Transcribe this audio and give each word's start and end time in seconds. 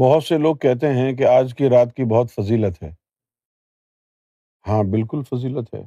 بہت 0.00 0.24
سے 0.24 0.38
لوگ 0.38 0.56
کہتے 0.56 0.86
ہیں 0.88 1.12
کہ 1.16 1.26
آج 1.26 1.54
کی 1.54 1.68
رات 1.68 1.96
کی 1.96 2.04
بہت 2.04 2.30
فضیلت 2.30 2.82
ہے۔ 2.82 2.90
ہاں 4.68 4.82
بالکل 4.90 5.22
فضیلت 5.30 5.74
ہے۔ 5.74 5.80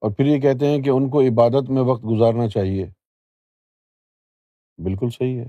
اور 0.00 0.10
پھر 0.10 0.26
یہ 0.26 0.40
کہتے 0.40 0.66
ہیں 0.66 0.82
کہ 0.82 0.90
ان 0.90 1.10
کو 1.10 1.20
عبادت 1.20 1.70
میں 1.70 1.82
وقت 1.82 2.04
گزارنا 2.04 2.48
چاہیے۔ 2.48 2.86
بالکل 4.78 5.10
صحیح 5.10 5.40
ہے۔ 5.40 5.46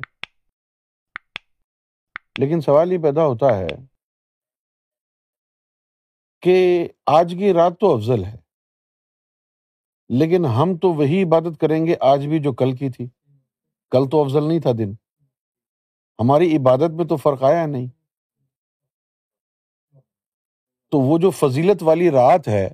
لیکن 2.39 2.61
سوال 2.61 2.91
یہ 2.91 2.97
پیدا 2.97 3.25
ہوتا 3.25 3.57
ہے 3.57 3.67
کہ 6.41 6.87
آج 7.05 7.35
کی 7.39 7.53
رات 7.53 7.79
تو 7.79 7.95
افضل 7.95 8.23
ہے، 8.23 8.37
لیکن 10.09 10.45
ہم 10.45 10.77
تو 10.77 10.93
وہی 10.93 11.23
عبادت 11.23 11.59
کریں 11.61 11.85
گے 11.85 11.95
آج 11.99 12.27
بھی 12.27 12.39
جو 12.39 12.53
کل 12.53 12.75
کی 12.75 12.89
تھی۔ 12.89 13.07
کل 13.91 14.09
تو 14.11 14.23
افضل 14.23 14.47
نہیں 14.47 14.59
تھا 14.59 14.71
دن۔ 14.77 15.02
ہماری 16.23 16.55
عبادت 16.57 16.91
میں 16.91 17.05
تو 17.05 17.15
فرق 17.15 17.43
آیا 17.43 17.65
نہیں۔ 17.65 17.87
تو 20.91 20.99
وہ 20.99 21.17
جو 21.17 21.29
فضیلت 21.29 21.83
والی 21.83 22.11
رات 22.11 22.47
ہے، 22.47 22.69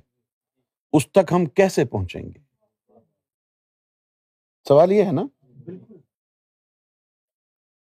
اس 0.93 1.07
تک 1.11 1.31
ہم 1.31 1.45
کیسے 1.45 1.85
پہنچیں 1.85 2.21
گے؟ 2.21 2.39
سوال 4.67 4.91
یہ 4.91 5.03
ہے 5.03 5.11
نا؟ 5.11 5.23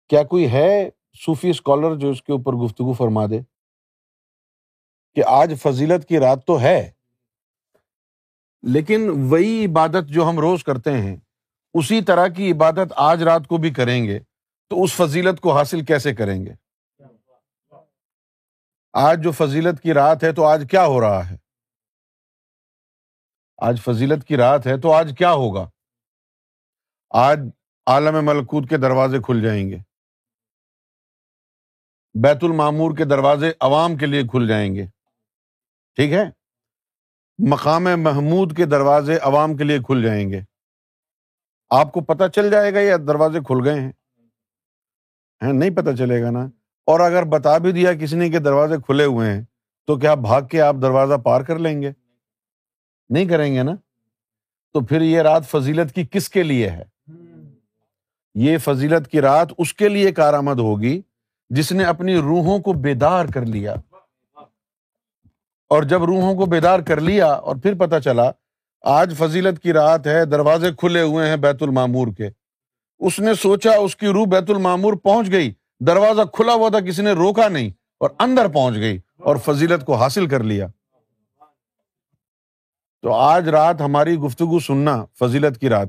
کیا 0.09 0.23
کوئی 0.23 0.51
ہے 0.51 0.89
صوفی 1.25 1.49
اسکالر 1.49 1.95
جو 1.95 2.09
اس 2.09 2.21
کے 2.23 2.31
اوپر 2.31 2.53
گفتگو 2.53 2.93
فرما 2.93 3.25
دے 3.25 3.39
کہ 5.15 5.23
آج 5.27 5.53
فضیلت 5.61 6.07
کی 6.07 6.19
رات 6.19 6.45
تو 6.45 6.59
ہے، 6.61 6.91
لیکن 8.63 9.09
وہی 9.29 9.65
عبادت 9.65 10.09
جو 10.09 10.29
ہم 10.29 10.39
روز 10.39 10.63
کرتے 10.63 10.91
ہیں، 10.91 11.15
اسی 11.73 12.01
طرح 12.01 12.27
کی 12.27 12.51
عبادت 12.51 12.93
آج 12.95 13.23
رات 13.23 13.47
کو 13.47 13.57
بھی 13.57 13.73
کریں 13.73 14.03
گے۔ 14.05 14.19
تو 14.69 14.83
اس 14.83 14.95
فضیلت 14.95 15.39
کو 15.39 15.57
حاصل 15.57 15.85
کیسے 15.85 16.15
کریں 16.15 16.45
گے؟ 16.45 16.53
آج 18.93 19.23
جو 19.23 19.31
فضیلت 19.31 19.81
کی 19.81 19.93
رات 19.93 20.23
ہے 20.23 20.33
تو 20.33 20.45
آج 20.45 20.67
کیا 20.69 20.85
ہو 20.85 21.01
رہا 21.01 21.29
ہے؟ 21.29 21.35
آج 23.57 23.81
فضیلت 23.81 24.27
کی 24.27 24.37
رات 24.37 24.67
ہے 24.67 24.81
تو 24.81 24.93
آج 24.93 25.15
کیا 25.17 25.31
ہوگا؟ 25.31 25.69
آج 27.09 27.39
عالم 27.85 28.25
ملکوت 28.25 28.69
کے 28.69 28.77
دروازے 28.77 29.17
کھل 29.19 29.41
جائیں 29.43 29.69
گے۔ 29.69 29.77
بیت 32.23 32.37
المامور 32.41 32.97
کے 32.97 33.05
دروازے 33.05 33.51
عوام 33.59 33.97
کے 33.97 34.05
لیے 34.05 34.21
کھل 34.21 34.47
جائیں 34.47 34.75
گے۔ 34.75 34.85
ٹھیک 35.95 36.13
ہے؟ 36.13 36.23
مقام 37.51 37.83
محمود 37.83 38.57
کے 38.57 38.65
دروازے 38.65 39.17
عوام 39.21 39.57
کے 39.57 39.63
لیے 39.63 39.77
کھل 39.77 40.03
جائیں 40.03 40.29
گے۔ 40.29 40.39
آپ 41.69 41.91
کو 41.91 42.01
پتا 42.01 42.29
چل 42.29 42.51
جائے 42.51 42.73
گا 42.73 42.79
یہ 42.79 42.93
دروازے 43.07 43.39
کھل 43.39 43.67
گئے 43.67 43.81
ہیں۔ 43.81 43.91
نہیں 45.41 45.69
پتا 45.69 45.95
چلے 45.95 46.21
گا 46.23 46.29
نا۔ 46.29 46.45
اور 46.85 46.99
اگر 46.99 47.23
بتا 47.23 47.57
بھی 47.57 47.71
دیا 47.71 47.93
کسی 47.93 48.15
نے 48.17 48.29
کہ 48.29 48.39
دروازے 48.39 48.75
کھلے 48.77 49.05
ہوئے 49.05 49.31
ہیں، 49.31 49.41
تو 49.87 49.95
کیا 49.95 50.13
بھاگ 50.13 50.41
کے 50.41 50.61
آپ 50.61 50.75
دروازہ 50.81 51.13
پار 51.13 51.41
کر 51.41 51.59
لیں 51.59 51.81
گے؟ 51.81 51.91
نہیں 53.09 53.25
کریں 53.25 53.55
گے 53.55 53.63
نا۔ 53.63 53.71
تو 54.73 54.81
پھر 54.81 55.01
یہ 55.01 55.21
رات 55.21 55.45
فضیلت 55.45 55.91
کی 55.91 56.05
کس 56.11 56.29
کے 56.29 56.43
لیے 56.43 56.69
ہے؟ 56.69 56.83
یہ 58.35 58.57
فضیلت 58.57 59.07
کی 59.07 59.21
رات 59.21 59.47
اس 59.57 59.73
کے 59.73 59.89
لیے 59.89 60.11
کارآمد 60.11 60.59
ہوگی 60.59 61.01
جس 61.49 61.71
نے 61.71 61.83
اپنی 61.83 62.15
روحوں 62.15 62.59
کو 62.59 62.73
بیدار 62.73 63.25
کر 63.33 63.45
لیا۔ 63.45 63.75
اور 65.69 65.83
جب 65.83 66.03
روحوں 66.03 66.35
کو 66.35 66.45
بیدار 66.45 66.79
کر 66.79 67.01
لیا 67.01 67.27
اور 67.27 67.55
پھر 67.55 67.73
پتا 67.73 67.99
چلا، 67.99 68.31
آج 68.81 69.13
فضیلت 69.17 69.59
کی 69.59 69.73
رات 69.73 70.07
ہے، 70.07 70.25
دروازے 70.25 70.71
کھلے 70.77 71.01
ہوئے 71.01 71.29
ہیں 71.29 71.37
بیت 71.37 71.63
المامور 71.63 72.07
کے۔ 72.17 72.29
اس 72.99 73.19
نے 73.19 73.33
سوچا 73.33 73.71
اس 73.71 73.95
کی 73.95 74.07
روح 74.07 74.25
بیت 74.25 74.49
المامور 74.49 74.93
پہنچ 74.93 75.31
گئی۔ 75.31 75.53
دروازہ 75.87 76.21
کھلا 76.33 76.53
ہوا 76.53 76.69
تھا، 76.69 76.79
کسی 76.79 77.01
نے 77.01 77.11
روکا 77.11 77.47
نہیں 77.47 77.69
اور 77.97 78.09
اندر 78.19 78.53
پہنچ 78.53 78.75
گئی 78.75 78.97
اور 79.17 79.35
فضیلت 79.35 79.85
کو 79.85 79.95
حاصل 79.95 80.27
کر 80.27 80.43
لیا۔ 80.43 80.67
تو 83.01 83.13
آج 83.13 83.49
رات 83.49 83.81
ہماری 83.81 84.15
گفتگو 84.15 84.59
سننا 84.59 85.05
فضیلت 85.19 85.59
کی 85.59 85.69
رات۔ 85.69 85.87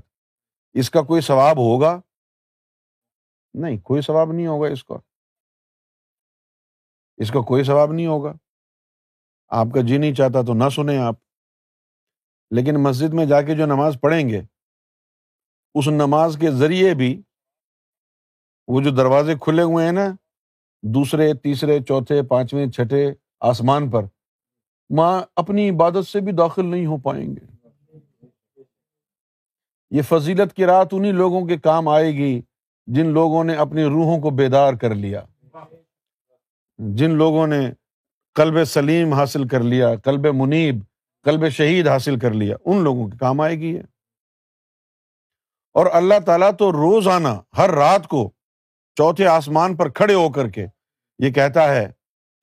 اس 0.75 0.91
کا 0.91 1.03
کوئی 1.03 1.21
ثواب 1.21 1.57
ہوگا؟ 1.59 2.01
نہیں، 3.55 3.79
کوئی 3.79 4.03
ثواب 4.03 4.33
نہیں 4.33 4.47
ہوگا 4.47 4.69
اس 4.69 4.85
کا۔ 4.85 4.95
اس 7.17 7.31
کا 7.31 7.41
کوئی 7.41 7.65
ثواب 7.65 7.93
نہیں 7.93 8.07
ہوگا۔ 8.07 8.33
آپ 9.49 9.67
کا 9.75 9.81
جی 9.81 9.99
نہیں 9.99 10.15
چاہتا 10.15 10.43
تو 10.43 10.55
نہ 10.55 10.69
سنیں 10.69 10.99
آپ۔ 10.99 11.15
لیکن 12.51 12.75
مسجد 12.75 13.15
میں 13.15 13.27
جا 13.27 13.43
کے 13.43 13.55
جو 13.55 13.67
نماز 13.67 13.97
پڑھیں 14.03 14.29
گے 14.29 14.41
اس 15.79 15.89
نماز 15.89 16.37
کے 16.41 16.51
ذریعے 16.51 16.95
بھی 16.95 17.23
وہ 18.69 18.81
جو 18.81 18.91
دروازے 18.91 19.35
کھلے 19.41 19.63
ہوئے 19.63 19.85
ہیں 19.85 19.93
نا، 19.93 20.07
دوسرے، 20.83 21.35
تیسرے، 21.35 21.81
چوتھے، 21.81 22.23
پانچویں، 22.23 22.67
چھٹے 22.67 23.13
آسمان 23.41 23.91
پر، 23.91 24.05
ماں 24.91 25.23
اپنی 25.37 25.71
عبادت 25.71 26.07
سے 26.07 26.21
بھی 26.21 26.33
داخل 26.33 26.67
نہیں 26.67 26.87
ہو 26.87 26.97
پائیں 26.97 27.37
گے۔ 27.37 27.67
یہ 29.91 30.03
فضیلت 30.03 30.53
کی 30.53 30.67
رات 30.67 30.89
انہیں 30.93 31.13
لوگوں 31.13 31.47
کے 31.47 31.57
کام 31.57 31.89
آئے 31.89 32.13
گی 32.13 32.41
جن 32.87 33.07
لوگوں 33.07 33.45
نے 33.45 33.55
اپنی 33.55 33.85
روحوں 33.85 34.21
کو 34.21 34.31
بیدار 34.31 34.75
کر 34.75 34.95
لیا۔ 34.95 35.23
جن 36.79 37.11
لوگوں 37.11 37.47
نے 37.47 37.71
کلب 38.35 38.65
سلیم 38.65 39.13
حاصل 39.13 39.49
کر 39.49 39.61
لیا 39.61 39.95
کلب 39.97 40.27
منیب 40.35 40.77
کلب 41.25 41.49
شہید 41.49 41.89
حاصل 41.89 42.19
کر 42.19 42.31
لیا، 42.31 42.57
ان 42.65 42.85
لوگوں 42.85 43.09
کے 43.09 43.17
کام 43.17 43.41
آئے 43.41 43.57
گی۔ 43.61 43.77
ہے 43.77 43.96
اور 45.77 45.87
اللہ 45.93 46.15
تعالیٰ 46.27 46.51
تو 46.59 46.73
روزانہ 46.73 47.29
ہر 47.57 47.71
رات 47.71 48.07
کو 48.07 48.31
چوتھے 48.95 49.27
آسمان 49.27 49.77
پر 49.77 49.89
کھڑے 49.89 50.15
ہو 50.15 50.33
کر 50.33 50.49
کے 50.49 50.67
یہ 51.19 51.31
کہتا 51.31 51.75
ہے 51.75 51.93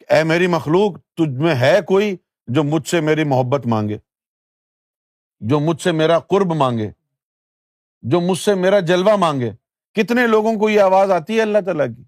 اے 0.10 0.24
میری 0.24 0.48
مخلوق، 0.48 1.00
تجھ 1.14 1.42
میں 1.42 1.56
ہے 1.56 1.80
کوئی 1.88 2.16
جو 2.48 2.64
مجھ 2.64 2.88
سے 2.88 3.02
میری 3.02 3.24
محبت 3.24 3.68
مانگے، 3.68 3.98
جو 5.40 5.60
مجھ 5.60 5.82
سے 5.82 5.92
میرا 5.92 6.20
قرب 6.20 6.54
مانگے، 6.54 6.92
جو 8.02 8.22
مجھ 8.22 8.38
سے 8.38 8.56
میرا 8.56 8.80
جلوہ 8.80 9.16
مانگے۔ 9.16 9.52
کتنے 9.94 10.28
لوگوں 10.28 10.56
کو 10.56 10.70
یہ 10.70 10.82
آواز 10.82 11.12
آتی 11.12 11.36
ہے 11.36 11.42
اللہ 11.42 11.58
تعالیٰ 11.66 11.88
کی؟ 11.98 12.04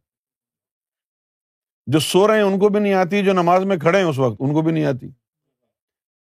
جو 1.86 2.00
سو 2.00 2.28
رہے 2.28 2.36
ہیں، 2.36 2.42
ان 2.42 2.60
کو 2.60 2.70
بھی 2.70 2.80
نہیں 2.80 2.94
آتی، 2.94 3.26
جو 3.26 3.34
نماز 3.34 3.66
میں 3.66 3.78
کھڑے 3.78 3.98
ہیں 3.98 4.06
اس 4.06 4.20
وقت، 4.20 4.36
ان 4.40 4.54
کو 4.54 4.62
بھی 4.62 4.72
نہیں 4.72 4.86
آتی۔ 4.86 5.10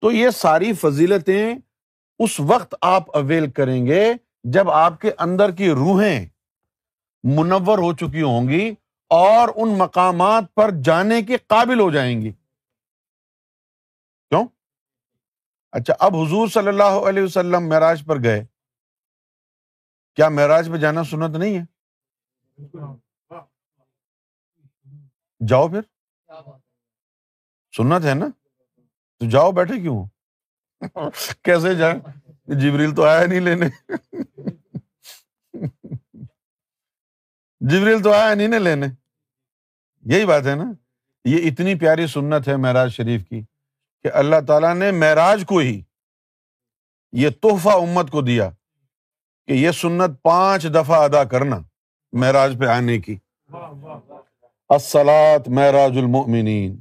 تو 0.02 0.12
یہ 0.12 0.30
ساری 0.30 0.74
فضیلتیں 0.74 1.56
اس 2.20 2.40
وقت 2.40 2.76
آپ 2.82 3.18
اویل 3.18 3.52
کریں 3.52 3.86
گے 3.86 4.14
جب 4.44 4.70
آپ 4.70 5.02
کے 5.02 5.12
اندر 5.18 5.52
کی 5.52 5.70
روحیں 5.70 6.26
منور 7.24 7.78
ہو 7.78 7.94
چکی 7.94 8.22
ہوں 8.22 8.48
گی 8.50 8.76
اور 9.10 9.50
ان 9.56 9.78
مقامات 9.78 10.44
پر 10.54 10.70
جانے 10.84 11.22
کے 11.22 11.38
قابل 11.38 11.80
ہو 11.80 11.92
جائیں 11.92 12.22
گی۔ 12.22 12.32
کیوں؟ 14.30 14.48
اچھا 15.72 15.94
اب 16.00 16.16
حضور 16.16 16.48
صلی 16.48 16.68
اللہ 16.68 17.10
علیہ 17.10 17.24
وسلم 17.24 17.70
معراج 17.70 18.04
پر 18.08 18.24
گئے۔ 18.24 18.46
کیا 20.16 20.30
معراج 20.30 20.70
پہ 20.72 20.78
جانا 20.78 21.04
سنت 21.04 21.36
نہیں 21.36 21.58
ہے؟ 21.58 21.64
جاؤ 25.48 25.68
پھر۔ 25.68 25.82
سنت 27.78 28.06
ہے 28.06 28.14
نا؟ 28.14 28.26
تو 29.20 29.30
جاؤ 29.30 29.52
بیٹھے 29.52 29.82
کیوں؟ 29.82 30.06
کیسے 31.44 31.76
جائیں؟ 31.76 32.00
جبریل 32.46 32.96
تو 32.96 33.04
آیا 33.06 33.26
نہیں 33.26 33.40
لینے۔ 33.40 33.66
جبریل 37.60 38.04
تو 38.04 38.12
آیا 38.14 38.34
نہیں 38.34 38.48
نا 38.48 38.58
لینے۔ 38.58 38.86
یہی 40.02 40.26
بات 40.26 40.46
ہے 40.46 40.56
نا۔ 40.56 40.72
یہ 41.26 41.52
اتنی 41.52 41.76
پیاری 41.76 42.08
سنت 42.08 42.48
ہے 42.48 42.58
معراج 42.58 42.92
شریف 42.92 43.26
کی 43.30 43.42
کہ 44.04 44.10
اللہ 44.14 44.36
تعالیٰ 44.48 44.76
نے 44.76 44.92
معراج 44.92 45.44
کو 45.48 45.58
ہی 45.58 45.82
یہ 47.12 47.30
تحفہ 47.42 47.70
امت 47.70 48.12
کو 48.12 48.22
دیا 48.22 48.50
کہ 49.48 49.54
یہ 49.54 49.72
سنت 49.72 50.24
پانچ 50.24 50.64
دفعہ 50.64 51.04
ادا 51.04 51.24
کرنا 51.24 51.60
معراج 52.12 52.56
پہ 52.60 52.66
آنے 52.66 53.00
کی۔ 53.00 53.18
السلاط 54.70 55.50
معراج 55.50 55.98
المؤمنین۔ 55.98 56.80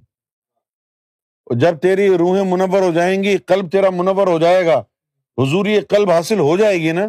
جب 1.60 1.78
تیری 1.78 2.18
روحیں 2.18 2.44
منور 2.44 2.82
ہو 2.82 2.92
جائیں 2.92 3.22
گی، 3.22 3.38
قلب 3.38 3.72
تیرا 3.72 3.90
منور 3.90 4.26
ہو 4.26 4.38
جائے 4.38 4.66
گا۔ 4.66 4.82
حضور 5.38 5.66
یہ 5.66 5.80
قلب 5.88 6.10
حاصل 6.10 6.38
ہو 6.38 6.56
جائے 6.56 6.80
گی 6.80 6.92
نا، 6.92 7.06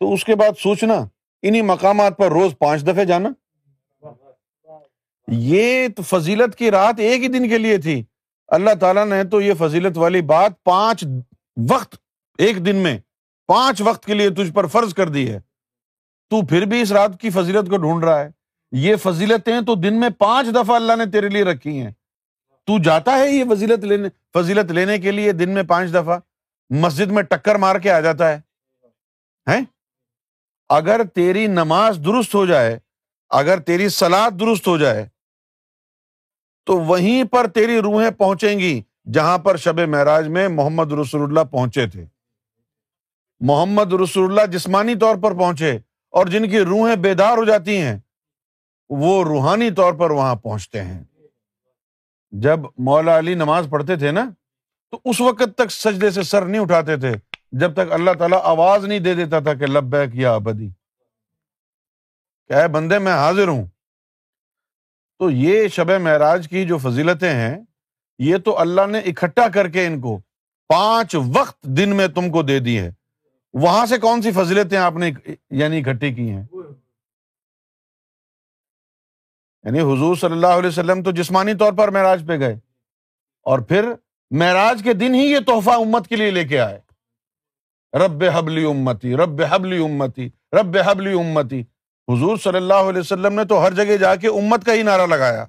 تو 0.00 0.12
اس 0.12 0.24
کے 0.24 0.34
بعد 0.34 0.58
سوچنا 0.58 0.94
انہیں 1.42 1.62
مقامات 1.62 2.18
پر 2.18 2.28
روز 2.30 2.52
پانچ 2.58 2.82
دفعے 2.82 3.04
جانا۔ 3.04 3.28
یہ 5.28 5.88
تو 5.96 6.02
فضیلت 6.02 6.58
کی 6.58 6.70
رات 6.70 6.94
ایک 6.98 7.22
ہی 7.22 7.28
دن 7.28 7.48
کے 7.48 7.58
لیے 7.58 7.78
تھی۔ 7.78 8.04
اللہ 8.48 8.70
تعالیٰ 8.80 9.06
نے 9.06 9.24
تو 9.24 9.40
یہ 9.40 9.54
فضیلت 9.58 9.98
والی 9.98 10.22
بات 10.22 10.64
پانچ 10.64 11.04
وقت، 11.70 11.96
ایک 12.38 12.66
دن 12.66 12.76
میں 12.76 12.98
پانچ 13.46 13.80
وقت 13.80 14.06
کے 14.06 14.14
لیے 14.14 14.30
تجھ 14.30 14.52
پر 14.52 14.66
فرض 14.66 14.94
کر 14.94 15.08
دی 15.08 15.30
ہے۔ 15.30 15.40
تو 16.30 16.46
پھر 16.46 16.64
بھی 16.64 16.82
اس 16.82 16.92
رات 16.92 17.20
کی 17.20 17.30
فضیلت 17.30 17.70
کو 17.70 17.76
ڈھونڈ 17.76 18.04
رہا 18.04 18.20
ہے۔ 18.20 18.30
یہ 18.72 18.96
فضیلتیں 18.96 19.60
تو 19.60 19.74
دن 19.74 20.00
میں 20.00 20.10
پانچ 20.18 20.48
دفعہ 20.48 20.76
اللہ 20.76 20.96
نے 20.96 21.06
تیرے 21.06 21.28
لیے 21.28 21.44
رکھی 21.44 21.80
ہیں۔ 21.80 21.90
تو 22.64 22.82
جاتا 22.82 23.18
ہے 23.18 23.30
یہ 23.30 23.44
فضیلت 23.54 23.84
لینے 23.84 24.08
فضیلت 24.34 24.72
لینے 24.72 24.98
کے 24.98 25.10
لیے 25.10 25.32
دن 25.32 25.50
میں 25.50 25.62
پانچ 25.62 25.90
دفعہ؟ 25.90 26.18
مسجد 26.70 27.10
میں 27.10 27.22
ٹکر 27.22 27.54
مار 27.54 27.76
کے 27.76 27.90
آ 27.90 28.00
جاتا 28.00 28.32
ہے۔ 28.32 28.40
اگر 30.68 31.00
تیری 31.14 31.46
نماز 31.46 32.00
درست 32.04 32.34
ہو 32.34 32.46
جائے، 32.46 32.78
اگر 33.30 33.60
تیری 33.60 33.88
سلاد 33.88 34.30
درست 34.40 34.68
ہو 34.68 34.78
جائے، 34.78 35.08
تو 36.66 36.80
وہیں 36.80 37.24
پر 37.24 37.46
تیری 37.46 37.80
روحیں 37.80 38.10
پہنچیں 38.10 38.58
گی، 38.58 38.82
جہاں 39.12 39.38
پر 39.38 39.56
شب 39.56 39.80
معراج 39.80 40.28
میں 40.28 40.48
محمد 40.48 40.92
رسول 40.92 41.22
اللہ 41.22 41.40
پہنچے 41.40 41.86
تھے۔ 41.86 42.04
محمد 43.40 43.92
رسول 43.92 44.30
اللہ 44.30 44.46
جسمانی 44.46 44.94
طور 44.94 45.16
پر 45.16 45.38
پہنچے 45.38 45.78
اور 46.10 46.26
جن 46.26 46.50
کی 46.50 46.58
روحیں 46.58 46.96
بیدار 46.96 47.38
ہو 47.38 47.44
جاتی 47.44 47.76
ہیں، 47.76 47.98
وہ 48.88 49.24
روحانی 49.24 49.70
طور 49.70 49.92
پر 49.92 50.10
وہاں 50.10 50.34
پہنچتے 50.34 50.82
ہیں۔ 50.82 51.04
جب 52.30 52.60
مولا 52.78 53.18
علی 53.18 53.34
نماز 53.34 53.66
پڑھتے 53.70 53.96
تھے 53.96 54.10
نا 54.10 54.30
تو 54.90 55.00
اس 55.04 55.20
وقت 55.20 55.56
تک 55.56 55.70
سجدے 55.70 56.10
سے 56.10 56.22
سر 56.22 56.44
نہیں 56.44 56.60
اٹھاتے 56.60 56.96
تھے، 56.96 57.12
جب 57.52 57.74
تک 57.74 57.92
اللہ 57.92 58.10
تعالیٰ 58.18 58.40
آواز 58.42 58.84
نہیں 58.84 58.98
دے 58.98 59.14
دیتا 59.14 59.40
تھا 59.40 59.54
کہ 59.54 59.66
لبیک 59.66 60.10
یا 60.12 60.34
ابدی۔ 60.34 60.68
کیا 62.46 62.60
ہے 62.62 62.68
بندے، 62.68 62.98
میں 62.98 63.12
حاضر 63.12 63.48
ہوں۔ 63.48 63.66
تو 65.18 65.30
یہ 65.30 65.68
شب 65.68 65.90
معراج 65.90 66.48
کی 66.48 66.66
جو 66.66 66.78
فضیلتیں 66.78 67.34
ہیں، 67.34 67.58
یہ 68.18 68.36
تو 68.36 68.58
اللہ 68.58 68.86
نے 68.86 68.98
اکٹھا 68.98 69.48
کر 69.54 69.68
کے 69.68 69.86
ان 69.86 70.00
کو 70.00 70.20
پانچ 70.68 71.16
وقت 71.34 71.62
دن 71.62 71.96
میں 71.96 72.08
تم 72.08 72.30
کو 72.30 72.42
دے 72.42 72.58
دی 72.58 72.80
ہے 72.80 72.90
وہاں 73.52 73.86
سے 73.86 73.98
کون 73.98 74.22
سی 74.22 74.32
فضیلتیں 74.32 74.78
آپ 74.78 74.92
نے 74.92 75.12
یعنی 75.50 75.78
اکٹھی 75.78 76.14
کی 76.14 76.30
ہیں؟ 76.30 76.46
یعنی 79.62 79.80
حضور 79.80 80.16
صلی 80.16 80.32
اللہ 80.32 80.46
علیہ 80.46 80.68
وسلم 80.68 81.02
تو 81.02 81.10
جسمانی 81.10 81.54
طور 81.54 81.72
پر 81.72 81.88
معراج 81.88 82.24
پہ 82.28 82.38
گئے۔ 82.38 82.54
اور 83.42 83.58
پھر 83.58 83.92
معراج 84.30 84.80
کے 84.84 84.92
دن 84.92 85.14
ہی 85.14 85.20
یہ 85.20 85.38
تحفہ 85.46 85.70
امت 85.70 86.06
کے 86.06 86.16
لیے 86.16 86.30
لے 86.30 86.44
کے 86.44 86.60
آئے۔ 86.60 86.80
رب 87.98 88.24
حبلی 88.34 88.64
امتی، 88.64 89.16
رب 89.16 89.42
حبلی 89.50 89.84
امتی، 89.84 90.30
رب 90.52 90.76
حبلی 90.86 91.12
امتی۔ 91.12 91.60
حضور 92.08 92.36
صلی 92.36 92.56
اللہ 92.56 92.74
علیہ 92.74 93.00
وسلم 93.00 93.34
نے 93.34 93.44
تو 93.44 93.66
ہر 93.66 93.72
جگہ 93.72 93.96
جا 93.96 94.16
کے 94.16 94.28
امت 94.28 94.64
کا 94.64 94.74
ہی 94.74 94.82
نعرہ 94.82 95.06
لگایا 95.06 95.44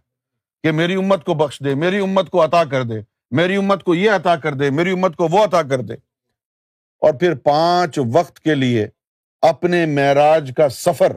کہ 0.64 0.72
میری 0.72 0.96
امت 0.96 1.26
کو 1.26 1.34
بخش 1.34 1.60
دے، 1.66 1.76
میری 1.76 2.00
امت 2.00 2.30
کو 2.30 2.44
عطا 2.44 2.64
کر 2.64 2.84
دے، 2.84 2.96
میری 3.32 3.56
امت 3.56 3.84
کو 3.84 3.96
یہ 3.96 4.12
عطا 4.12 4.36
کر 4.36 4.54
دے، 4.54 4.70
میری 4.70 4.92
امت 4.92 5.16
کو 5.16 5.28
وہ 5.32 5.44
عطا 5.44 5.62
کر 5.62 5.80
دے۔ 5.80 5.94
اور 7.02 7.14
پھر 7.14 7.36
پانچ 7.36 8.00
وقت 8.14 8.40
کے 8.40 8.56
لیے 8.56 8.88
اپنے 9.42 9.86
معراج 9.86 10.52
کا 10.58 10.70
سفر 10.70 11.12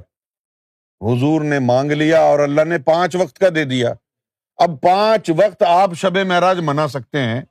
حضور 1.01 1.41
نے 1.41 1.59
مانگ 1.59 1.93
لیا 1.93 2.21
اور 2.21 2.39
اللہ 2.39 2.65
نے 2.65 2.79
پانچ 2.79 3.17
وقت 3.17 3.39
کا 3.39 3.47
دے 3.55 3.65
دیا۔ 3.65 3.95
اب 4.57 4.81
پانچ 4.81 5.31
وقت 5.31 5.63
آپ 5.63 5.91
شب 5.95 6.17
معراج 6.17 6.59
منا 6.61 6.89
سکتے 6.89 7.19
ہیں۔ 7.19 7.43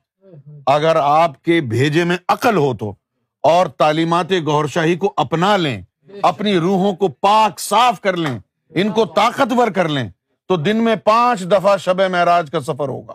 اگر 0.66 0.96
آپ 0.96 1.42
کے 1.42 1.60
بھیجے 1.60 2.04
میں 2.04 2.16
عقل 2.28 2.56
ہو 2.56 2.76
تو 2.76 2.94
اور 3.42 3.66
تعلیمات 3.66 4.26
گور 4.46 4.64
شاہی 4.64 4.96
کو 4.96 5.12
اپنا 5.16 5.56
لیں، 5.56 5.82
اپنی 6.22 6.58
روحوں 6.58 6.92
کو 6.92 7.08
پاک 7.08 7.60
صاف 7.60 8.00
کر 8.00 8.16
لیں، 8.16 8.38
ان 8.70 8.90
کو 8.90 9.04
طاقتور 9.04 9.68
کر 9.68 9.88
لیں، 9.88 10.08
تو 10.48 10.56
دن 10.56 10.76
میں 10.76 10.96
پانچ 10.96 11.40
دفعہ 11.40 11.76
شب 11.76 12.00
معراج 12.00 12.50
کا 12.50 12.60
سفر 12.60 12.88
ہوگا۔ 12.88 13.14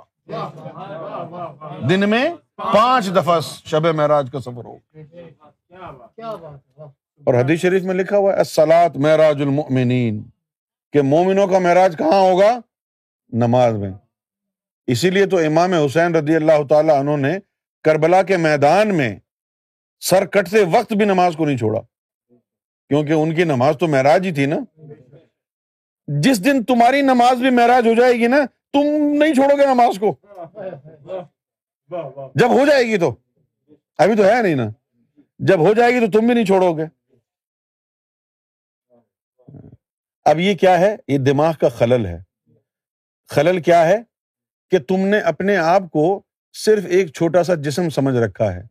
دن 1.90 2.10
میں 2.10 2.30
پانچ 2.56 3.08
دفعہ 3.08 3.40
شب 3.66 3.88
معراج 3.88 4.30
کا 4.32 4.40
سفر 4.40 4.66
ہوگا۔ 4.66 4.98
اور 7.26 7.34
حدیث 7.34 7.62
شریف 7.62 7.84
میں 7.84 7.96
لکھا 7.96 8.18
ہوا 8.18 8.38
ہے 8.38 8.44
سلاد 8.44 8.96
معراج 8.96 9.42
المؤمنین، 9.42 10.24
کہ 10.94 11.02
مومنوں 11.02 11.48
کا 11.48 11.60
معراج 11.60 11.98
کہاں 11.98 12.22
ہوگا؟ 12.22 12.60
نماز 13.30 13.74
میں۔ 13.74 13.92
اسی 14.92 15.10
لیے 15.10 15.26
تو 15.26 15.38
امام 15.38 15.74
حسین 15.74 16.16
رضی 16.16 16.36
اللہ 16.36 16.68
تعالی 16.70 16.92
انہوں 16.92 17.18
نے 17.18 17.38
کربلا 17.84 18.24
کے 18.24 18.38
میدان 18.38 18.98
میں 18.98 19.20
سر 20.00 20.26
کٹتے 20.26 20.58
وقت 20.72 20.94
بھی 20.94 21.06
نماز 21.06 21.36
کو 21.36 21.46
نہیں 21.46 21.58
چھوڑا۔ 21.58 21.82
کیونکہ 22.88 23.14
ان 23.14 23.36
کی 23.36 23.44
نماز 23.44 23.76
تو 23.80 23.88
معراج 23.88 24.26
ہی 24.26 24.34
تھی 24.34 24.46
نا۔ 24.46 24.56
جس 26.08 26.46
دن 26.46 26.64
تمہاری 26.64 27.02
نماز 27.02 27.38
بھی 27.38 27.50
معراج 27.50 27.88
ہو 27.88 27.94
جائے 27.94 28.14
گی 28.14 28.28
نا، 28.28 28.38
تم 28.74 28.84
نہیں 29.18 29.34
چھوڑو 29.34 29.58
گے 29.58 29.66
نماز 29.66 30.00
کو۔ 30.00 30.16
جب 32.36 32.50
ہو 32.50 32.66
جائے 32.66 32.84
گی 32.84 32.98
تو۔ 32.98 33.16
ابھی 33.98 34.16
تو 34.16 34.24
ہے 34.24 34.42
نہیں 34.42 34.56
نا۔ 34.56 34.70
جب 35.40 35.60
ہو 35.60 35.74
جائے 35.74 35.94
گی 35.94 36.00
تو 36.00 36.20
تم 36.20 36.26
بھی 36.26 36.34
نہیں 36.34 36.46
چھوڑو 36.46 36.78
گے۔ 36.78 36.84
اب 40.26 40.40
یہ 40.40 40.56
کیا 40.56 40.80
ہے؟ 40.80 40.96
یہ 41.08 41.18
دماغ 41.18 41.54
کا 41.54 41.70
خلل 41.70 42.06
ہے۔ 42.06 42.20
خلل 43.28 43.62
کیا 43.62 43.88
ہے؟ 43.88 44.09
کہ 44.72 44.80
تم 44.80 44.98
نے 44.98 45.20
اپنے 45.20 45.58
آپ 45.58 45.82
کو 45.92 46.22
صرف 46.54 46.86
ایک 46.86 47.14
چھوٹا 47.14 47.44
سا 47.44 47.56
جسم 47.56 47.90
سمجھ 47.90 48.16
رکھا 48.16 48.54
ہے۔ 48.56 48.62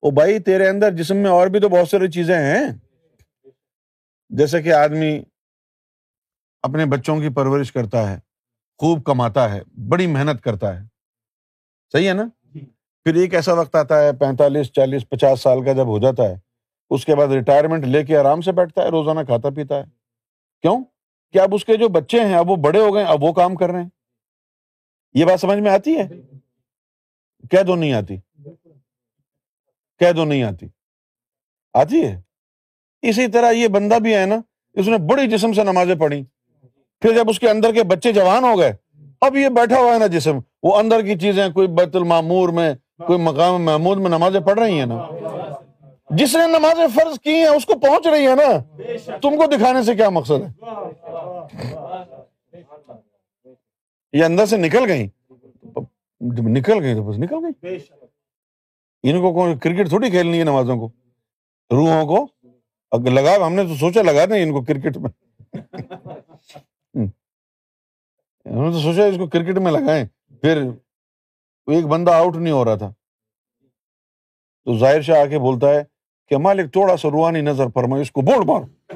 او 0.00 0.10
بھائی 0.10 0.38
تیرے 0.38 0.68
اندر 0.68 0.90
جسم 0.90 1.16
میں 1.16 1.30
اور 1.30 1.46
بھی 1.46 1.60
تو 1.60 1.68
بہت 1.68 1.88
ساری 1.88 2.10
چیزیں 2.10 2.36
ہیں۔ 2.36 2.64
جیسے 4.30 4.62
کہ 4.62 4.72
آدمی 4.72 5.22
اپنے 6.62 6.86
بچوں 6.86 7.20
کی 7.20 7.28
پرورش 7.28 7.72
کرتا 7.72 8.10
ہے 8.10 8.18
خوب 8.78 9.04
کماتا 9.04 9.54
ہے 9.54 9.60
بڑی 9.88 10.06
محنت 10.06 10.42
کرتا 10.42 10.80
ہے۔ 10.80 10.86
صحیح 11.92 12.08
ہے 12.08 12.12
نا؟ 12.12 12.24
پھر 13.04 13.14
ایک 13.14 13.34
ایسا 13.34 13.52
وقت 13.52 13.76
آتا 13.76 14.00
ہے 14.02 14.12
پینتالیس 14.12 14.72
چالیس 14.72 15.08
پچاس 15.08 15.40
سال 15.40 15.64
کا 15.64 15.72
جب 15.72 15.86
ہو 15.86 15.98
جاتا 15.98 16.22
ہے 16.22 16.34
اس 16.90 17.04
کے 17.04 17.14
بعد 17.14 17.28
ریٹائرمنٹ 17.28 17.84
لے 17.84 18.04
کے 18.04 18.16
آرام 18.16 18.40
سے 18.40 18.52
بیٹھتا 18.52 18.82
ہے 18.82 18.88
روزانہ 18.88 19.20
کھاتا 19.20 19.50
پیتا 19.50 19.76
ہے۔ 19.76 19.84
کیوں؟ 20.62 20.84
کہ 21.32 21.38
اب 21.38 21.54
اس 21.54 21.64
کے 21.64 21.76
جو 21.76 21.88
بچے 21.88 22.20
ہیں 22.20 22.34
اب 22.34 22.50
وہ 22.50 22.56
بڑے 22.56 22.80
ہو 22.80 22.94
گئے 22.94 23.04
اب 23.04 23.24
وہ 23.24 23.32
کام 23.32 23.54
کر 23.54 23.70
رہے 23.70 23.82
ہیں۔ 23.82 23.88
یہ 25.14 25.24
بات 25.24 25.40
سمجھ 25.40 25.58
میں 25.58 25.70
آتی 25.70 25.98
ہے؟ 25.98 26.08
کہہ 27.50 27.62
دو 27.62 27.76
نہیں 27.76 27.92
آتی۔ 27.92 28.16
کہہ 29.98 30.12
دو 30.12 30.24
نہیں 30.24 30.42
آتی۔ 30.42 30.66
آتی 31.74 32.04
ہے؟ 32.04 32.20
اسی 33.02 33.26
طرح 33.26 33.50
یہ 33.50 33.68
بندہ 33.68 33.98
بھی 33.98 34.14
ہے 34.14 34.26
نا 34.26 34.34
اس 34.72 34.88
نے 34.88 34.98
بڑی 34.98 35.26
جسم 35.26 35.52
سے 35.52 35.62
نمازیں 35.62 35.94
پڑھی۔ 35.94 36.24
پھر 37.00 37.14
جب 37.14 37.24
اس 37.28 37.40
کے 37.40 37.50
اندر 37.50 37.72
کے 37.72 37.82
بچے 37.82 38.12
جوان 38.12 38.44
ہو 38.44 38.58
گئے 38.58 38.72
اب 39.20 39.36
یہ 39.36 39.48
بیٹھا 39.48 39.78
ہوا 39.78 39.94
ہے 39.94 39.98
نا 39.98 40.06
جسم 40.06 40.38
وہ 40.62 40.76
اندر 40.76 41.02
کی 41.02 41.18
چیزیں 41.18 41.48
کوئی 41.48 41.68
بیت 41.68 41.96
المامور 41.96 42.48
میں 42.48 42.74
کوئی 43.06 43.18
مقام 43.18 43.64
محمود 43.64 43.98
میں 43.98 44.08
نمازیں 44.08 44.40
پڑھ 44.40 44.60
رہی 44.60 44.78
ہیں 44.78 44.86
نا۔ 44.86 45.06
جس 46.10 46.36
نے 46.36 46.46
نمازیں 46.46 46.86
فرض 46.94 47.20
کی 47.20 47.30
ہیں 47.30 47.46
اس 47.46 47.66
کو 47.66 47.74
پہنچ 47.78 48.06
رہی 48.06 48.26
ہے 48.26 48.34
نا۔ 48.34 48.62
تم 49.22 49.36
کو 49.36 49.46
دکھانے 49.56 49.82
سے 49.82 49.94
کیا 49.94 50.08
مقصد 50.10 50.42
ہے؟ 50.42 50.48
یہ 54.12 54.24
اندر 54.24 54.46
سے 54.46 54.56
نکل 54.56 54.84
گئی 54.88 55.08
جب 56.20 56.42
نکل 56.48 56.82
گئی 56.82 56.94
تو 56.94 57.02
بس 57.02 57.18
نکل 57.18 57.34
گئی 57.62 57.78
ان 59.02 59.20
کو 59.20 59.34
کون 59.34 59.58
کرکٹ 59.58 59.88
تھوڑی 59.88 60.10
کھیلنی 60.10 60.38
ہے 60.38 60.44
نمازوں 60.44 60.76
کو؟ 60.76 60.88
روحوں 61.70 62.06
کو؟ 62.06 62.26
لگا 63.10 63.46
ہم 63.46 63.54
نے 63.54 63.62
تو 63.62 63.74
سوچا 63.74 64.02
لگا 64.02 64.26
نہیں 64.26 64.42
ان 64.42 64.52
کو 64.52 64.64
کرکٹ 64.64 64.96
میں۔ 64.96 65.10
انہوں 68.44 68.66
نے 68.66 68.72
تو 68.72 68.80
سوچا 68.80 69.04
اس 69.04 69.16
کو 69.18 69.26
کرکٹ 69.26 69.58
میں 69.58 69.72
لگائیں۔ 69.72 70.04
پھر 70.40 70.62
ایک 71.66 71.86
بندہ 71.86 72.10
آؤٹ 72.10 72.36
نہیں 72.36 72.52
ہو 72.52 72.64
رہا 72.64 72.74
تھا۔ 72.74 72.92
تو 74.64 74.78
ظاہر 74.78 75.00
شاہ 75.00 75.20
آ 75.20 75.26
کے 75.26 75.38
بولتا 75.38 75.68
ہے 75.70 75.82
کہ 76.28 76.36
مالک 76.36 76.72
تھوڑا 76.72 76.96
سا 76.96 77.08
روحانی 77.10 77.40
نظر 77.40 77.68
پر 77.68 77.84
اس 77.84 78.10
کو 78.10 78.20
بول 78.20 78.46
مار 78.46 78.94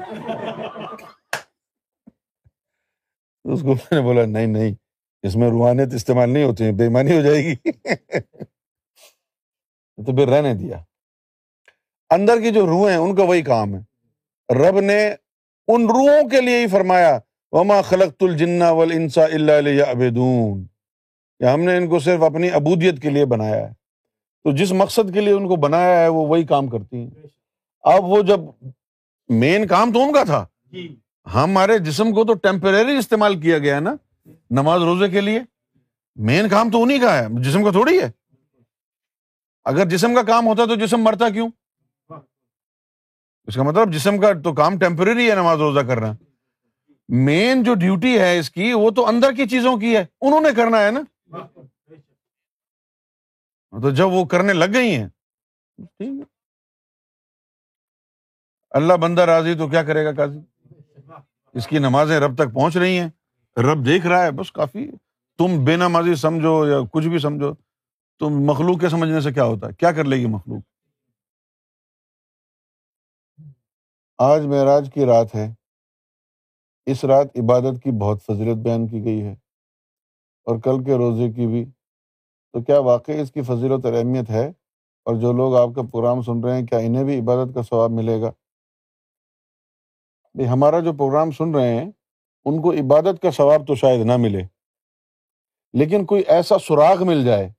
اس 3.43 3.61
کو 3.61 3.67
میں 3.67 3.95
نے 3.95 4.01
بولا 4.01 4.25
نہیں 4.25 4.47
نہیں۔ 4.47 4.86
اس 5.23 5.35
میں 5.35 5.49
روحانیت 5.49 5.93
استعمال 5.93 6.29
نہیں 6.29 6.43
ہوتی 6.43 6.71
بےمانی 6.71 7.17
ہو 7.17 7.21
جائے 7.21 7.43
گی۔ 7.43 7.55
تو 10.05 10.15
پھر 10.15 10.27
رہنے 10.27 10.53
دیا۔ 10.53 10.77
اندر 12.09 12.41
کی 12.41 12.51
جو 12.51 12.65
روح 12.65 12.89
ہیں 12.89 12.97
ان 12.97 13.15
کا 13.15 13.23
وہی 13.23 13.41
کام 13.41 13.75
ہے۔ 13.75 13.79
رب 14.53 14.79
نے 14.79 15.07
ان 15.67 15.85
روحوں 15.85 16.29
کے 16.29 16.41
لیے 16.41 16.61
ہی 16.61 16.67
فرمایا 16.67 17.19
وما 17.51 17.81
خلق 17.81 18.23
الجنا 18.23 18.71
ول 18.71 18.91
انسا 18.91 19.23
اللہ 19.23 19.83
ابدون 19.89 20.65
یا 21.39 21.53
ہم 21.53 21.61
نے 21.61 21.77
ان 21.77 21.89
کو 21.89 21.99
صرف 21.99 22.23
اپنی 22.23 22.51
ابودیت 22.51 23.01
کے 23.01 23.09
لیے 23.09 23.25
بنایا 23.25 23.69
ہے۔ 23.69 23.73
تو 24.43 24.55
جس 24.55 24.71
مقصد 24.71 25.13
کے 25.13 25.21
لیے 25.21 25.33
ان 25.33 25.47
کو 25.47 25.55
بنایا 25.55 25.99
ہے 25.99 26.07
وہ 26.07 26.27
وہی 26.27 26.43
کام 26.43 26.67
کرتی 26.67 26.97
ہیں۔ 26.97 27.09
اب 27.81 28.03
وہ 28.03 28.21
جب 28.21 28.39
مین 29.29 29.67
کام 29.67 29.93
تو 29.93 30.03
ان 30.03 30.13
کا 30.13 30.23
تھا۔ 30.23 30.45
جی۔ 30.71 30.95
ہمارے 31.33 31.77
جسم 31.77 32.11
کو 32.11 32.25
تو 32.25 32.33
ٹیمپرری 32.33 32.97
استعمال 32.97 33.41
کیا 33.41 33.57
گیا 33.57 33.79
نا۔ 33.79 33.95
نماز 34.49 34.81
روزے 34.81 35.09
کے 35.09 35.21
لیے؟ 35.21 35.39
مین 36.15 36.49
کام 36.49 36.71
تو 36.71 36.83
انہیں 36.83 37.01
کا 37.01 37.17
ہے، 37.17 37.43
جسم 37.43 37.63
کا 37.63 37.71
تھوڑی 37.71 38.01
ہے۔ 38.01 38.11
اگر 39.63 39.89
جسم 39.89 40.15
کا 40.15 40.23
کام 40.23 40.47
ہوتا 40.47 40.65
تو 40.65 40.75
جسم 40.75 40.97
مرتا 40.97 41.29
کیوں؟ 41.29 41.49
اس 43.45 43.55
کا 43.55 43.63
مطلب 43.63 43.93
جسم 43.93 44.19
کا 44.21 44.27
تو 44.43 44.53
کام 44.53 44.79
ٹیمپرری 44.79 45.29
ہے 45.29 45.35
نماز 45.35 45.57
روزہ 45.57 45.79
کرنا۔ 45.79 46.13
مین 47.09 47.63
جو 47.63 47.73
ڈیوٹی 47.73 48.19
ہے 48.19 48.39
اس 48.39 48.49
کی، 48.51 48.73
وہ 48.73 48.91
تو 48.91 49.07
اندر 49.07 49.31
کی 49.31 49.47
چیزوں 49.47 49.77
کی 49.77 49.97
ہے۔ 49.97 50.05
انہوں 50.21 50.41
نے 50.41 50.49
کرنا 50.55 50.79
ہے 50.79 50.91
نا۔ 50.91 51.01
تو 53.81 53.89
جب 53.89 54.07
وہ 54.07 54.25
کرنے 54.25 54.53
لگ 54.53 54.65
گئی 54.73 54.95
ہیں 54.95 55.07
اللہ 58.69 58.93
بندہ 58.93 59.21
راضی 59.21 59.55
تو 59.55 59.67
کیا 59.67 59.83
کرے 59.83 60.05
گا 60.05 60.11
قاضی؟ 60.11 60.39
اس 61.53 61.67
کی 61.67 61.79
نمازیں 61.79 62.19
رب 62.19 62.35
تک 62.35 62.53
پہنچ 62.53 62.77
رہی 62.77 62.99
ہیں۔ 62.99 63.09
رب 63.57 63.85
دیکھ 63.85 64.07
رہا 64.07 64.23
ہے، 64.23 64.31
بس 64.31 64.51
کافی۔ 64.51 64.91
تم 65.37 65.65
بے 65.65 65.75
نمازی 65.75 66.15
سمجھو 66.15 66.67
یا 66.67 66.77
کچھ 66.91 67.07
بھی 67.07 67.17
سمجھو 67.19 67.53
تم 68.19 68.29
مخلوق 68.29 68.79
کے 68.79 68.89
سمجھنے 68.89 69.21
سے 69.21 69.33
کیا 69.33 69.43
ہوتا 69.43 69.67
ہے؟ 69.67 69.73
کیا 69.73 69.91
کر 69.91 70.03
لے 70.03 70.15
گی 70.15 70.25
مخلوق؟ 70.25 70.61
آج 74.17 74.45
معراج 74.45 74.89
کی 74.93 75.05
رات 75.05 75.35
ہے۔ 75.35 75.53
اس 76.85 77.05
رات 77.05 77.27
عبادت 77.35 77.83
کی 77.83 77.91
بہت 77.91 78.23
فضیلت 78.23 78.57
بیان 78.57 78.87
کی 78.87 79.03
گئی 79.03 79.21
ہے۔ 79.21 79.33
اور 80.43 80.59
کل 80.59 80.83
کے 80.83 80.95
روزے 80.97 81.31
کی 81.31 81.47
بھی۔ 81.47 81.65
تو 82.53 82.63
کیا 82.63 82.79
واقعی 82.79 83.19
اس 83.19 83.31
کی 83.31 83.41
فضیلت 83.41 83.85
اور 83.85 83.93
اہمیت 83.93 84.29
ہے؟ 84.29 84.47
اور 85.05 85.15
جو 85.15 85.33
لوگ 85.33 85.55
آپ 85.55 85.69
کا 85.75 85.81
پروگرام 85.81 86.21
سن 86.21 86.43
رہے 86.43 86.59
ہیں، 86.59 86.65
کیا 86.65 86.79
انہیں 86.79 87.03
بھی 87.03 87.19
عبادت 87.19 87.55
کا 87.55 87.61
ثواب 87.61 87.91
ملے 87.91 88.21
گا؟ 88.21 88.31
ہمارا 90.53 90.79
جو 90.79 90.93
پروگرام 90.93 91.31
سن 91.31 91.55
رہے 91.55 91.75
ہیں 91.75 91.91
ان 92.47 92.61
کو 92.61 92.71
عبادت 92.71 93.21
کا 93.21 93.31
ثواب 93.31 93.67
تو 93.67 93.75
شاید 93.75 94.05
نہ 94.05 94.17
ملے۔ 94.17 94.41
لیکن 95.73 96.05
کوئی 96.05 96.23
ایسا 96.27 96.57
سراغ 96.57 97.05
مل 97.05 97.25
جائے 97.25 97.49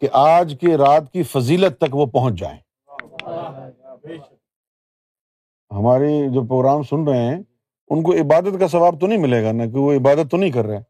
کہ 0.00 0.08
آج 0.12 0.56
کی 0.60 0.76
رات 0.76 1.12
کی 1.12 1.22
فضیلت 1.22 1.78
تک 1.78 1.94
وہ 1.94 2.06
پہنچ 2.06 2.34
جائیں 2.34 2.58
ہماری 5.70 6.34
جو 6.34 6.46
پروگرام 6.46 6.82
سن 6.82 7.08
رہے 7.08 7.18
ہیں، 7.18 7.42
ان 7.88 8.02
کو 8.02 8.12
عبادت 8.12 8.60
کا 8.60 8.68
ثواب 8.68 9.00
تو 9.00 9.06
نہیں 9.06 9.18
ملے 9.18 9.44
گا 9.44 9.52
نا 9.52 9.64
کہ 9.66 9.78
وہ 9.78 9.92
عبادت 9.92 10.30
تو 10.30 10.36
نہیں 10.36 10.52
کر 10.52 10.64
رہے۔ 10.64 10.80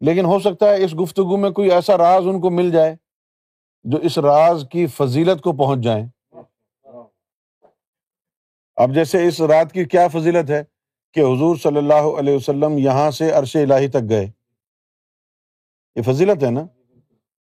لیکن 0.00 0.24
ہو 0.24 0.38
سکتا 0.38 0.66
ہے 0.66 0.84
اس 0.84 0.94
گفتگو 1.00 1.36
میں 1.36 1.50
کوئی 1.50 1.70
ایسا 1.70 1.98
راز 1.98 2.26
ان 2.26 2.40
کو 2.40 2.50
مل 2.50 2.70
جائے 2.70 2.96
جو 3.84 3.98
اس 3.98 4.18
راز 4.18 4.64
کی 4.70 4.86
فضیلت 4.86 5.42
کو 5.42 5.52
پہنچ 5.52 5.80
جائیں 5.84 6.06
اب 8.76 8.94
جیسے 8.94 9.28
اس 9.28 9.40
رات 9.40 9.72
کی 9.72 9.84
کیا 9.84 10.08
فضیلت 10.08 10.50
ہے؟ 10.50 10.73
کہ 11.14 11.20
حضور 11.20 11.56
صلی 11.56 11.76
اللہ 11.76 12.18
علیہ 12.18 12.36
وسلم 12.36 12.78
یہاں 12.78 13.10
سے 13.10 13.30
عرش 13.30 13.56
الہی 13.56 13.88
تک 13.88 14.08
گئے۔ 14.08 14.30
یہ 15.96 16.02
فضیلت 16.02 16.44
ہے 16.44 16.50
نا؟ 16.50 16.66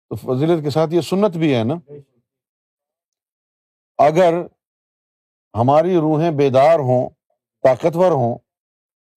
تو 0.10 0.16
فضیلت 0.16 0.64
کے 0.64 0.70
ساتھ 0.70 0.94
یہ 0.94 1.02
سنت 1.02 1.38
بھی 1.38 1.56
ہے 1.56 1.64
نا؟ 1.64 1.76
اگر 3.98 4.34
ہماری 5.56 5.96
روحیں 5.96 6.32
بیدار 6.32 6.80
ہوں، 6.80 7.10
طاقتور 7.64 8.12
ہوں، 8.12 8.38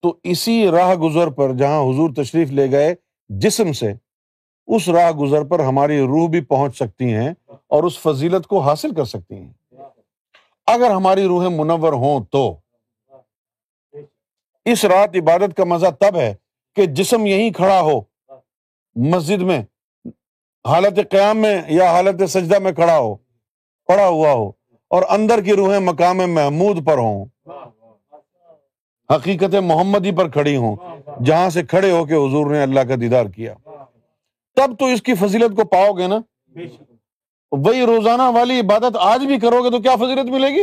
تو 0.02 0.16
اسی 0.22 0.70
راہ 0.70 0.94
گزر 0.94 1.30
پر 1.30 1.52
جہاں 1.54 1.82
حضور 1.82 2.10
تشریف 2.16 2.50
لے 2.50 2.70
گئے 2.70 2.94
جسم 3.28 3.72
سے، 3.72 3.92
اس 4.66 4.88
راہ 4.88 5.10
گزر 5.10 5.44
پر 5.44 5.60
ہماری 5.60 6.00
روح 6.00 6.28
بھی 6.28 6.40
پہنچ 6.40 6.76
سکتی 6.76 7.14
ہیں 7.14 7.34
اور 7.48 7.84
اس 7.84 7.98
فضیلت 7.98 8.46
کو 8.46 8.60
حاصل 8.60 8.94
کر 8.94 9.04
سکتی 9.04 9.34
ہیں۔ 9.34 9.52
اگر 10.66 10.90
ہماری 10.90 11.24
روحیں 11.24 11.48
منور 11.48 11.92
ہوں 11.92 12.24
تو۔ 12.24 12.63
اس 14.64 14.84
رات 14.84 15.16
عبادت 15.16 15.56
کا 15.56 15.64
مزہ 15.64 15.86
تب 16.00 16.16
ہے 16.16 16.34
کہ 16.76 16.86
جسم 16.86 17.26
یہیں 17.26 17.50
کھڑا 17.50 17.80
ہو 17.80 18.00
مسجد 18.96 19.42
میں 19.42 19.62
حالت 20.68 21.10
قیام 21.10 21.36
میں 21.36 21.62
یا 21.68 21.90
حالت 21.90 22.30
سجدہ 22.30 22.58
میں 22.58 22.72
کھڑا 22.72 22.98
ہو 22.98 23.14
پڑا 23.86 24.06
ہوا 24.06 24.32
ہو 24.32 24.48
اور 24.90 25.02
اندر 25.08 25.40
کی 25.40 25.52
روحیں 25.52 25.78
مقام 25.78 26.16
محمود 26.16 26.86
پر 26.86 26.98
ہوں۔ 26.98 27.24
حقیقت 29.14 29.54
محمدی 29.54 30.10
پر 30.12 30.28
کھڑی 30.28 30.56
ہوں 30.56 30.76
جہاں 31.24 31.50
سے 31.50 31.62
کھڑے 31.62 31.90
ہو 31.90 32.04
کے 32.04 32.14
حضور 32.14 32.50
نے 32.50 32.62
اللہ 32.62 32.80
کا 32.80 32.94
دیدار 33.00 33.26
کیا۔ 33.26 33.54
تب 34.56 34.78
تو 34.78 34.86
اس 34.86 35.02
کی 35.02 35.14
فضیلت 35.14 35.56
کو 35.56 35.64
پاؤ 35.64 35.92
گے 35.92 36.06
نا؟ 36.06 36.18
وہی 37.52 37.86
روزانہ 37.86 38.22
والی 38.22 38.60
عبادت 38.60 38.96
آج 39.00 39.26
بھی 39.26 39.38
کرو 39.38 39.64
گے 39.64 39.70
تو 39.70 39.82
کیا 39.82 39.96
فضیلت 39.96 40.30
ملے 40.30 40.48
گی؟ 40.48 40.62